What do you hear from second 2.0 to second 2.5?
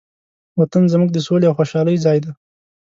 ځای دی.